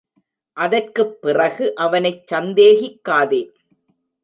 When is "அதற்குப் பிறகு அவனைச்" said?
0.57-2.33